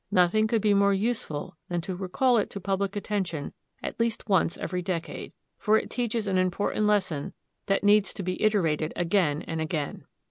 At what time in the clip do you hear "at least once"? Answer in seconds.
3.83-4.57